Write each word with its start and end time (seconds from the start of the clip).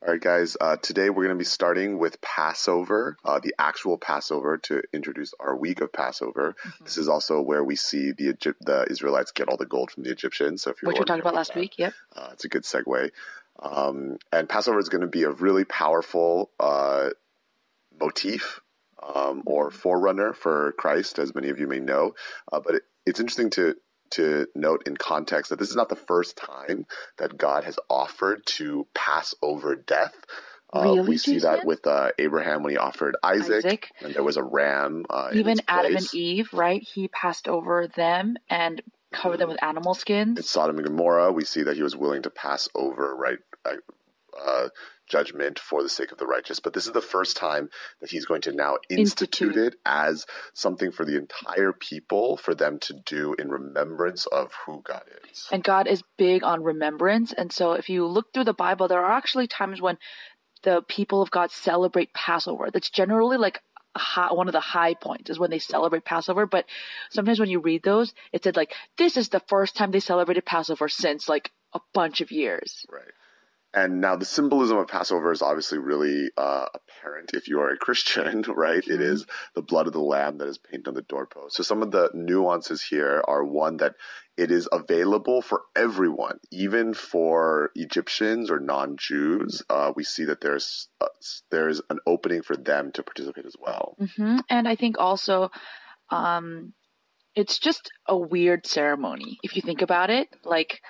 All 0.00 0.12
right, 0.12 0.20
guys. 0.20 0.56
Uh, 0.60 0.76
today 0.76 1.10
we're 1.10 1.24
going 1.24 1.36
to 1.36 1.38
be 1.38 1.44
starting 1.44 1.98
with 1.98 2.20
Passover, 2.20 3.16
uh, 3.24 3.40
the 3.40 3.52
actual 3.58 3.98
Passover, 3.98 4.56
to 4.58 4.80
introduce 4.92 5.34
our 5.40 5.56
week 5.56 5.80
of 5.80 5.92
Passover. 5.92 6.54
Mm-hmm. 6.64 6.84
This 6.84 6.98
is 6.98 7.08
also 7.08 7.40
where 7.40 7.64
we 7.64 7.74
see 7.74 8.12
the 8.12 8.28
Egypt, 8.28 8.64
the 8.64 8.86
Israelites 8.88 9.32
get 9.32 9.48
all 9.48 9.56
the 9.56 9.66
gold 9.66 9.90
from 9.90 10.04
the 10.04 10.12
Egyptians. 10.12 10.62
So 10.62 10.70
if 10.70 10.80
you're 10.80 10.90
Which 10.90 11.00
we 11.00 11.04
talked 11.04 11.20
about 11.20 11.34
last 11.34 11.54
that, 11.54 11.60
week. 11.60 11.74
Yep. 11.78 11.94
uh, 12.14 12.28
it's 12.32 12.44
a 12.44 12.48
good 12.48 12.62
segue. 12.62 13.10
Um, 13.60 14.18
and 14.32 14.48
Passover 14.48 14.78
is 14.78 14.88
going 14.88 15.00
to 15.00 15.08
be 15.08 15.24
a 15.24 15.30
really 15.30 15.64
powerful 15.64 16.52
uh, 16.60 17.10
motif 18.00 18.60
um, 19.02 19.42
or 19.46 19.72
forerunner 19.72 20.32
for 20.32 20.74
Christ, 20.78 21.18
as 21.18 21.34
many 21.34 21.48
of 21.48 21.58
you 21.58 21.66
may 21.66 21.80
know. 21.80 22.14
Uh, 22.52 22.60
but 22.60 22.76
it, 22.76 22.82
it's 23.04 23.18
interesting 23.18 23.50
to 23.50 23.74
to 24.12 24.46
note 24.54 24.84
in 24.86 24.96
context 24.96 25.50
that 25.50 25.58
this 25.58 25.70
is 25.70 25.76
not 25.76 25.88
the 25.88 25.96
first 25.96 26.36
time 26.36 26.86
that 27.18 27.36
God 27.36 27.64
has 27.64 27.78
offered 27.90 28.44
to 28.46 28.86
pass 28.94 29.34
over 29.42 29.74
death. 29.74 30.14
Uh, 30.72 30.80
Really, 30.82 31.00
we 31.08 31.16
see 31.16 31.38
that 31.38 31.64
with 31.64 31.86
uh, 31.86 32.10
Abraham 32.18 32.62
when 32.62 32.72
he 32.72 32.76
offered 32.76 33.16
Isaac, 33.22 33.64
Isaac. 33.64 33.90
and 34.02 34.14
there 34.14 34.22
was 34.22 34.36
a 34.36 34.42
ram. 34.42 35.06
Uh, 35.08 35.30
Even 35.32 35.60
Adam 35.66 35.96
and 35.96 36.14
Eve, 36.14 36.50
right? 36.52 36.82
He 36.82 37.08
passed 37.08 37.48
over 37.48 37.86
them 37.86 38.36
and 38.50 38.82
covered 39.10 39.38
them 39.38 39.48
with 39.48 39.62
animal 39.62 39.94
skins. 39.94 40.36
in. 40.38 40.44
Sodom 40.44 40.76
and 40.76 40.86
Gomorrah, 40.86 41.32
we 41.32 41.44
see 41.44 41.62
that 41.62 41.76
he 41.76 41.82
was 41.82 41.96
willing 41.96 42.22
to 42.22 42.30
pass 42.30 42.68
over 42.74 43.16
right 43.16 43.38
uh, 44.44 44.68
judgment 45.08 45.58
for 45.58 45.82
the 45.82 45.88
sake 45.88 46.12
of 46.12 46.18
the 46.18 46.26
righteous. 46.26 46.60
But 46.60 46.74
this 46.74 46.86
is 46.86 46.92
the 46.92 47.00
first 47.00 47.36
time 47.36 47.70
that 48.00 48.10
he's 48.10 48.26
going 48.26 48.42
to 48.42 48.52
now 48.52 48.76
institute, 48.88 49.56
Institute. 49.56 49.56
it 49.56 49.74
as 49.84 50.26
something 50.54 50.92
for 50.92 51.04
the 51.04 51.16
entire 51.16 51.72
people 51.72 52.36
for 52.36 52.54
them 52.54 52.78
to 52.80 52.94
do 53.06 53.34
in 53.38 53.48
remembrance 53.48 54.26
of 54.26 54.52
who 54.66 54.82
God 54.84 55.02
is. 55.30 55.48
And 55.50 55.62
God 55.64 55.86
is 55.86 56.02
big 56.16 56.44
on 56.44 56.62
remembrance. 56.62 57.32
And 57.32 57.52
so 57.52 57.72
if 57.72 57.88
you 57.88 58.06
look 58.06 58.32
through 58.32 58.44
the 58.44 58.52
Bible, 58.52 58.88
there 58.88 59.04
are 59.04 59.16
actually 59.16 59.46
times 59.46 59.80
when 59.80 59.98
the 60.62 60.82
people 60.88 61.22
of 61.22 61.30
God 61.30 61.50
celebrate 61.50 62.12
Passover. 62.12 62.70
That's 62.72 62.90
generally 62.90 63.36
like 63.36 63.60
high, 63.96 64.32
one 64.32 64.48
of 64.48 64.52
the 64.52 64.60
high 64.60 64.94
points 64.94 65.30
is 65.30 65.38
when 65.38 65.50
they 65.50 65.58
celebrate 65.58 66.04
Passover. 66.04 66.46
But 66.46 66.66
sometimes 67.10 67.40
when 67.40 67.48
you 67.48 67.60
read 67.60 67.82
those, 67.82 68.14
it 68.32 68.44
said 68.44 68.56
like, 68.56 68.74
this 68.96 69.16
is 69.16 69.28
the 69.28 69.40
first 69.48 69.76
time 69.76 69.90
they 69.90 70.00
celebrated 70.00 70.44
Passover 70.44 70.88
since 70.88 71.28
like 71.28 71.50
a 71.72 71.80
bunch 71.94 72.20
of 72.20 72.30
years. 72.30 72.84
Right. 72.90 73.02
And 73.74 74.00
now 74.00 74.16
the 74.16 74.24
symbolism 74.24 74.78
of 74.78 74.88
Passover 74.88 75.30
is 75.30 75.42
obviously 75.42 75.78
really 75.78 76.30
uh, 76.36 76.66
apparent 76.74 77.32
if 77.34 77.48
you 77.48 77.60
are 77.60 77.70
a 77.70 77.76
Christian, 77.76 78.42
right? 78.48 78.82
It 78.86 79.00
Mhm. 79.00 79.12
is 79.12 79.26
the 79.54 79.62
blood 79.62 79.86
of 79.86 79.92
the 79.92 80.00
lamb 80.00 80.38
that 80.38 80.48
is 80.48 80.58
painted 80.58 80.88
on 80.88 80.94
the 80.94 81.02
doorpost. 81.02 81.56
So 81.56 81.62
some 81.62 81.82
of 81.82 81.90
the 81.90 82.10
nuances 82.14 82.82
here 82.82 83.22
are 83.28 83.44
one 83.44 83.76
that 83.78 83.94
it 84.36 84.50
is 84.50 84.68
available 84.72 85.42
for 85.42 85.62
everyone, 85.76 86.38
even 86.50 86.94
for 86.94 87.70
Egyptians 87.74 88.50
or 88.50 88.58
non-Jews. 88.60 89.62
Uh, 89.68 89.92
we 89.94 90.04
see 90.04 90.24
that 90.24 90.40
there's 90.40 90.88
uh, 91.00 91.08
there's 91.50 91.82
an 91.90 91.98
opening 92.06 92.42
for 92.42 92.56
them 92.56 92.92
to 92.92 93.02
participate 93.02 93.46
as 93.46 93.56
well. 93.60 93.96
hmm 94.16 94.38
And 94.48 94.66
I 94.66 94.76
think 94.76 94.96
also, 94.98 95.50
um, 96.10 96.72
it's 97.34 97.58
just 97.58 97.90
a 98.08 98.16
weird 98.16 98.66
ceremony 98.66 99.38
if 99.42 99.56
you 99.56 99.62
think 99.62 99.82
about 99.82 100.10
it. 100.10 100.28
Like 100.44 100.80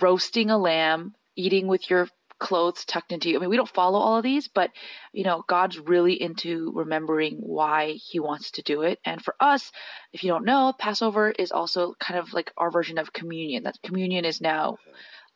roasting 0.00 0.50
a 0.50 0.58
lamb, 0.58 1.14
eating 1.36 1.66
with 1.68 1.88
your 1.90 2.08
clothes 2.38 2.84
tucked 2.84 3.12
into 3.12 3.30
you. 3.30 3.36
I 3.36 3.40
mean, 3.40 3.50
we 3.50 3.56
don't 3.56 3.68
follow 3.68 3.98
all 3.98 4.16
of 4.16 4.22
these, 4.22 4.48
but 4.48 4.70
you 5.12 5.24
know, 5.24 5.44
God's 5.48 5.78
really 5.78 6.20
into 6.20 6.72
remembering 6.74 7.38
why 7.40 7.92
He 7.92 8.20
wants 8.20 8.52
to 8.52 8.62
do 8.62 8.82
it. 8.82 8.98
And 9.04 9.22
for 9.22 9.34
us, 9.40 9.70
if 10.12 10.22
you 10.24 10.30
don't 10.30 10.44
know, 10.44 10.72
Passover 10.78 11.30
is 11.30 11.52
also 11.52 11.94
kind 11.98 12.18
of 12.20 12.32
like 12.32 12.52
our 12.56 12.70
version 12.70 12.98
of 12.98 13.12
communion. 13.12 13.64
That 13.64 13.78
communion 13.82 14.24
is 14.24 14.40
now 14.40 14.78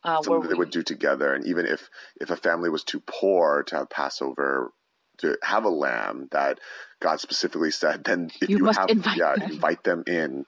uh, 0.03 0.21
where 0.23 0.23
Something 0.23 0.41
that 0.41 0.47
they 0.49 0.53
we, 0.53 0.59
would 0.59 0.71
do 0.71 0.83
together, 0.83 1.33
and 1.33 1.45
even 1.45 1.65
if 1.65 1.89
if 2.19 2.29
a 2.29 2.35
family 2.35 2.69
was 2.69 2.83
too 2.83 3.01
poor 3.05 3.63
to 3.63 3.77
have 3.77 3.89
Passover. 3.89 4.71
To 5.19 5.37
have 5.43 5.65
a 5.65 5.69
lamb 5.69 6.27
that 6.31 6.59
God 6.99 7.19
specifically 7.19 7.69
said, 7.69 8.03
then 8.03 8.31
if 8.41 8.49
You 8.49 8.57
you, 8.57 8.65
have, 8.71 8.89
invite 8.89 9.17
yeah, 9.19 9.35
them. 9.35 9.51
invite 9.51 9.83
them 9.83 10.03
in, 10.07 10.45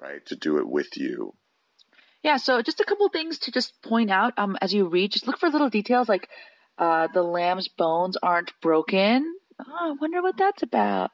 right, 0.00 0.26
to 0.26 0.34
do 0.34 0.58
it 0.58 0.68
with 0.68 0.96
you. 0.96 1.34
Yeah, 2.22 2.36
so 2.36 2.60
just 2.62 2.80
a 2.80 2.84
couple 2.84 3.08
things 3.08 3.38
to 3.40 3.52
just 3.52 3.80
point 3.82 4.10
out 4.10 4.34
um, 4.38 4.56
as 4.60 4.74
you 4.74 4.88
read. 4.88 5.12
Just 5.12 5.26
look 5.26 5.38
for 5.38 5.48
little 5.48 5.70
details 5.70 6.08
like 6.08 6.28
uh, 6.76 7.08
the 7.12 7.22
lamb's 7.22 7.68
bones 7.68 8.16
aren't 8.22 8.52
broken. 8.60 9.34
Oh, 9.60 9.90
I 9.90 9.92
wonder 10.00 10.22
what 10.22 10.36
that's 10.36 10.62
about. 10.62 11.10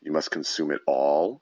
You 0.00 0.12
must 0.12 0.30
consume 0.30 0.72
it 0.72 0.80
all. 0.86 1.40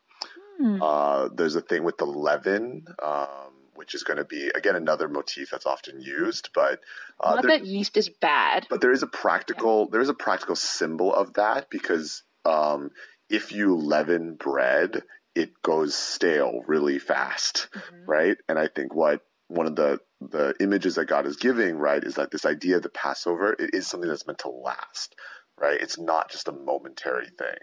Hmm. 0.59 0.83
Uh, 0.83 1.29
there's 1.35 1.57
a 1.57 1.63
thing 1.63 1.85
with 1.85 1.97
the 1.97 2.05
leaven, 2.05 2.85
um, 3.03 3.53
which 3.75 3.95
is 3.95 4.03
going 4.03 4.19
to 4.19 4.25
be 4.25 4.51
again 4.55 4.77
another 4.77 5.09
motif 5.09 5.49
that's 5.51 5.65
often 5.65 6.01
used, 6.03 6.51
but 6.55 6.81
uh, 7.19 7.37
Not 7.37 7.43
there, 7.43 7.59
that 7.59 7.67
yeast 7.67 7.97
is 7.97 8.11
bad. 8.11 8.67
but 8.69 8.83
there 8.83 8.93
is 8.93 9.03
a 9.03 9.07
practical 9.07 9.89
there 9.89 10.03
is 10.03 10.11
a 10.11 10.15
practical 10.15 10.55
symbol 10.57 11.15
of 11.15 11.33
that 11.35 11.71
because 11.71 12.23
um, 12.45 12.91
if 13.31 13.53
you 13.53 13.75
leaven 13.77 14.35
bread, 14.35 15.03
it 15.35 15.61
goes 15.63 15.95
stale 15.95 16.63
really 16.67 16.99
fast, 16.99 17.69
Mhm. 17.75 18.09
right? 18.09 18.37
And 18.49 18.59
I 18.59 18.69
think 18.69 18.95
what 18.95 19.23
one 19.49 19.67
of 19.67 19.77
the 19.77 20.01
the 20.21 20.55
images 20.61 20.97
that 20.97 21.07
God 21.07 21.27
is 21.27 21.37
giving, 21.37 21.77
right, 21.77 22.03
is 22.05 22.17
that 22.17 22.31
this 22.31 22.45
idea 22.45 22.77
of 22.77 22.83
the 22.83 22.91
Passover 22.91 23.55
it 23.59 23.75
is 23.75 23.87
something 23.87 24.09
that's 24.09 24.27
meant 24.27 24.41
to 24.41 24.51
last, 24.51 25.17
right? 25.59 25.81
It's 25.81 25.99
not 25.99 26.31
just 26.31 26.49
a 26.49 26.53
momentary 26.53 27.29
thing. 27.39 27.59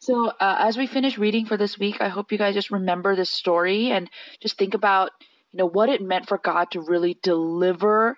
So 0.00 0.28
uh, 0.28 0.56
as 0.60 0.76
we 0.76 0.86
finish 0.86 1.18
reading 1.18 1.44
for 1.44 1.56
this 1.56 1.78
week, 1.78 2.00
I 2.00 2.08
hope 2.08 2.32
you 2.32 2.38
guys 2.38 2.54
just 2.54 2.70
remember 2.70 3.16
this 3.16 3.30
story 3.30 3.90
and 3.90 4.08
just 4.40 4.56
think 4.56 4.74
about 4.74 5.10
you 5.50 5.58
know 5.58 5.66
what 5.68 5.88
it 5.88 6.00
meant 6.02 6.28
for 6.28 6.38
God 6.38 6.70
to 6.72 6.80
really 6.80 7.18
deliver 7.22 8.16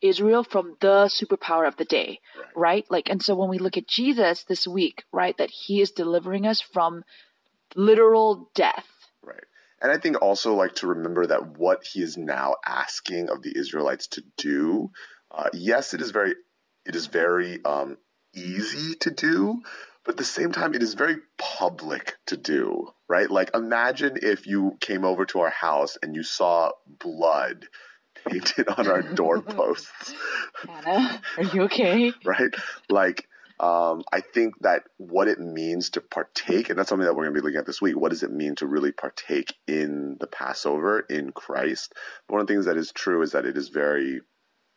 Israel 0.00 0.44
from 0.44 0.76
the 0.80 1.06
superpower 1.06 1.66
of 1.66 1.76
the 1.76 1.84
day, 1.84 2.20
Right. 2.36 2.56
right? 2.56 2.84
Like, 2.90 3.08
and 3.10 3.22
so 3.22 3.34
when 3.34 3.48
we 3.48 3.58
look 3.58 3.76
at 3.76 3.88
Jesus 3.88 4.44
this 4.44 4.66
week, 4.66 5.04
right, 5.12 5.36
that 5.38 5.50
He 5.50 5.80
is 5.80 5.90
delivering 5.90 6.46
us 6.46 6.60
from 6.60 7.02
literal 7.76 8.50
death. 8.54 8.86
Right. 9.22 9.44
And 9.80 9.92
I 9.92 9.98
think 9.98 10.20
also 10.20 10.54
like 10.54 10.74
to 10.76 10.88
remember 10.88 11.26
that 11.26 11.58
what 11.58 11.84
he 11.84 12.02
is 12.02 12.16
now 12.16 12.56
asking 12.64 13.28
of 13.28 13.42
the 13.42 13.56
Israelites 13.56 14.08
to 14.08 14.22
do, 14.36 14.90
uh, 15.30 15.50
yes, 15.52 15.94
it 15.94 16.00
is 16.00 16.10
very, 16.10 16.34
it 16.84 16.96
is 16.96 17.06
very 17.06 17.64
um, 17.64 17.96
easy 18.34 18.94
to 18.96 19.10
do, 19.10 19.62
but 20.04 20.14
at 20.14 20.18
the 20.18 20.24
same 20.24 20.52
time, 20.52 20.74
it 20.74 20.82
is 20.82 20.94
very 20.94 21.16
public 21.36 22.14
to 22.26 22.36
do. 22.36 22.88
Right. 23.08 23.30
Like 23.30 23.50
imagine 23.54 24.18
if 24.22 24.46
you 24.46 24.76
came 24.80 25.04
over 25.04 25.26
to 25.26 25.40
our 25.40 25.50
house 25.50 25.96
and 26.02 26.14
you 26.14 26.22
saw 26.22 26.70
blood 26.86 27.66
painted 28.26 28.68
on 28.68 28.88
our 28.88 29.02
doorposts. 29.14 30.14
Anna, 30.68 31.20
are 31.36 31.42
you 31.42 31.62
okay? 31.62 32.12
right? 32.24 32.50
Like, 32.88 33.27
um, 33.60 34.02
I 34.12 34.20
think 34.20 34.54
that 34.60 34.82
what 34.98 35.28
it 35.28 35.40
means 35.40 35.90
to 35.90 36.00
partake, 36.00 36.70
and 36.70 36.78
that's 36.78 36.88
something 36.88 37.06
that 37.06 37.14
we're 37.14 37.24
going 37.24 37.34
to 37.34 37.40
be 37.40 37.44
looking 37.44 37.58
at 37.58 37.66
this 37.66 37.82
week. 37.82 37.96
What 37.98 38.10
does 38.10 38.22
it 38.22 38.30
mean 38.30 38.54
to 38.56 38.66
really 38.66 38.92
partake 38.92 39.54
in 39.66 40.16
the 40.20 40.26
Passover 40.28 41.00
in 41.00 41.32
Christ? 41.32 41.94
One 42.28 42.40
of 42.40 42.46
the 42.46 42.52
things 42.54 42.66
that 42.66 42.76
is 42.76 42.92
true 42.92 43.22
is 43.22 43.32
that 43.32 43.46
it 43.46 43.56
is 43.56 43.68
very 43.68 44.20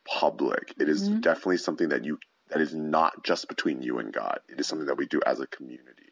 public. 0.05 0.73
It 0.79 0.89
is 0.89 1.09
Mhm. 1.09 1.21
definitely 1.21 1.57
something 1.57 1.89
that 1.89 2.05
you 2.05 2.19
that 2.49 2.59
is 2.59 2.75
not 2.75 3.23
just 3.23 3.47
between 3.47 3.81
you 3.81 3.99
and 3.99 4.11
God. 4.11 4.41
It 4.49 4.59
is 4.59 4.67
something 4.67 4.87
that 4.87 4.97
we 4.97 5.05
do 5.05 5.21
as 5.25 5.39
a 5.39 5.47
community. 5.47 6.09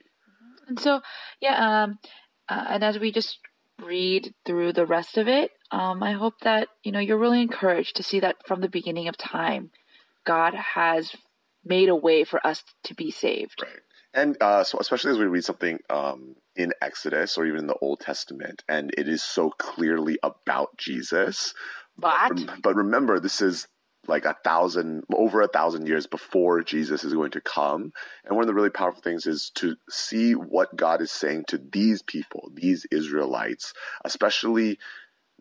And 0.68 0.80
so, 0.80 1.02
yeah, 1.42 1.84
um, 1.84 2.00
uh, 2.48 2.66
and 2.70 2.84
as 2.84 2.98
we 2.98 3.12
just 3.12 3.40
read 3.82 4.34
through 4.46 4.74
the 4.74 4.86
rest 4.86 5.18
of 5.18 5.28
it, 5.28 5.52
um, 5.72 6.02
I 6.04 6.14
hope 6.14 6.40
that 6.42 6.70
you 6.84 6.92
know 6.92 7.00
you're 7.00 7.18
really 7.18 7.42
encouraged 7.42 7.98
to 7.98 8.04
see 8.04 8.20
that 8.22 8.46
from 8.48 8.62
the 8.62 8.70
beginning 8.70 9.08
of 9.08 9.18
time, 9.18 9.72
God 10.26 10.54
has 10.54 11.14
made 11.70 11.90
a 11.90 11.96
way 11.96 12.24
for 12.24 12.46
us 12.46 12.64
to 12.86 12.96
be 12.96 13.12
saved. 13.12 13.62
Right. 13.62 13.72
And 14.14 14.36
uh, 14.42 14.64
so, 14.64 14.80
especially 14.80 15.12
as 15.12 15.20
we 15.20 15.26
read 15.26 15.46
something 15.46 15.80
um, 15.90 16.36
in 16.56 16.74
Exodus 16.82 17.38
or 17.38 17.46
even 17.46 17.60
in 17.60 17.68
the 17.68 17.78
Old 17.80 18.00
Testament, 18.00 18.64
and 18.68 18.92
it 18.98 19.08
is 19.08 19.24
so 19.24 19.52
clearly 19.52 20.18
about 20.24 20.78
Jesus. 20.78 21.54
But 21.98 22.32
Rem- 22.32 22.60
But 22.64 22.76
remember, 22.76 23.20
this 23.20 23.40
is 23.40 23.68
like 24.08 24.26
a 24.26 24.36
thousand, 24.44 25.04
over 25.14 25.42
a 25.42 25.48
thousand 25.48 25.88
years 25.88 26.08
before 26.08 26.64
Jesus 26.64 27.04
is 27.04 27.14
going 27.14 27.32
to 27.32 27.42
come. 27.42 27.92
And 28.26 28.36
one 28.36 28.42
of 28.42 28.48
the 28.48 28.56
really 28.56 28.72
powerful 28.72 29.02
things 29.02 29.28
is 29.28 29.52
to 29.56 29.76
see 29.90 30.34
what 30.34 30.76
God 30.76 31.02
is 31.02 31.12
saying 31.12 31.46
to 31.50 31.60
these 31.60 32.02
people, 32.02 32.50
these 32.54 32.88
Israelites, 32.92 33.74
especially 34.04 34.80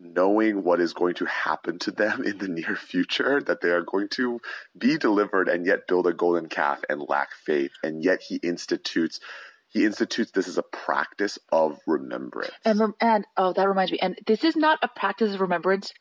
knowing 0.01 0.63
what 0.63 0.79
is 0.79 0.93
going 0.93 1.15
to 1.15 1.25
happen 1.25 1.79
to 1.79 1.91
them 1.91 2.23
in 2.23 2.37
the 2.37 2.47
near 2.47 2.75
future, 2.75 3.41
that 3.41 3.61
they 3.61 3.69
are 3.69 3.81
going 3.81 4.07
to 4.09 4.39
be 4.77 4.97
delivered 4.97 5.49
and 5.49 5.65
yet 5.65 5.87
build 5.87 6.07
a 6.07 6.13
golden 6.13 6.47
calf 6.47 6.79
and 6.89 7.01
lack 7.07 7.33
faith. 7.33 7.71
And 7.83 8.03
yet 8.03 8.21
he 8.21 8.37
institutes. 8.37 9.19
He 9.67 9.85
institutes 9.85 10.31
this 10.31 10.47
as 10.47 10.57
a 10.57 10.63
practice 10.63 11.37
of 11.51 11.79
remembrance. 11.85 12.53
and 12.65 12.81
and 12.99 13.25
oh, 13.37 13.53
that 13.53 13.67
reminds 13.67 13.91
me. 13.91 13.99
And 13.99 14.17
this 14.25 14.43
is 14.43 14.55
not 14.55 14.79
a 14.81 14.87
practice 14.87 15.33
of 15.33 15.41
remembrance 15.41 15.93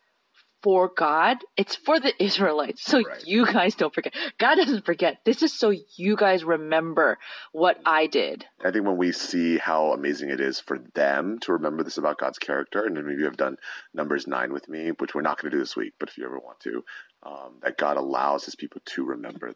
for 0.62 0.88
God. 0.96 1.38
It's 1.56 1.76
for 1.76 2.00
the 2.00 2.12
Israelites. 2.22 2.82
So 2.82 3.02
Right. 3.02 3.24
you 3.26 3.46
guys 3.46 3.74
don't 3.74 3.94
forget. 3.94 4.14
God 4.38 4.56
doesn't 4.56 4.84
forget. 4.84 5.18
This 5.24 5.42
is 5.42 5.52
so 5.52 5.72
you 5.96 6.16
guys 6.16 6.44
remember 6.44 7.18
what 7.52 7.78
I 7.86 8.06
did. 8.06 8.44
I 8.64 8.70
think 8.70 8.84
when 8.86 8.96
we 8.96 9.12
see 9.12 9.58
how 9.58 9.92
amazing 9.92 10.30
it 10.30 10.40
is 10.40 10.58
for 10.60 10.78
them 10.94 11.38
to 11.40 11.52
remember 11.52 11.82
this 11.84 11.98
about 11.98 12.18
God's 12.18 12.38
character, 12.38 12.84
and 12.84 12.94
maybe 12.94 13.18
you 13.18 13.24
have 13.26 13.36
done 13.36 13.56
Numbers 13.94 14.26
9 14.26 14.52
with 14.52 14.68
me, 14.68 14.90
which 14.98 15.14
we're 15.14 15.22
not 15.22 15.40
going 15.40 15.50
to 15.50 15.56
do 15.56 15.60
this 15.62 15.76
week, 15.76 15.94
but 16.00 16.08
if 16.08 16.18
you 16.18 16.24
ever 16.24 16.38
want 16.38 16.60
to, 16.60 16.84
um, 17.22 17.58
that 17.62 17.76
God 17.78 17.96
allows 17.96 18.44
His 18.44 18.56
people 18.56 18.80
to 18.84 19.04
remember 19.04 19.54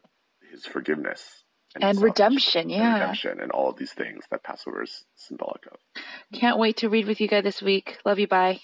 His 0.51 0.67
forgiveness 0.67 1.45
And 1.75 1.85
His 1.85 1.99
redemption, 1.99 2.71
yeah. 2.71 2.85
and 2.85 2.95
redemption, 3.01 3.41
and 3.41 3.51
all 3.51 3.71
of 3.71 3.77
these 3.77 3.93
things 3.93 4.25
that 4.31 4.43
Passover 4.45 4.83
is 4.83 5.05
symbolic 5.17 5.67
of. 5.67 5.79
Can't 6.33 6.59
wait 6.59 6.79
to 6.79 6.89
read 6.89 7.07
with 7.07 7.21
you 7.21 7.29
guys 7.29 7.45
this 7.45 7.61
week. 7.63 7.99
Love 8.05 8.19
you. 8.19 8.27
Bye. 8.29 8.61